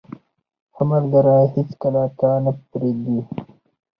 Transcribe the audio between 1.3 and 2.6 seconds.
هیڅکله تا نه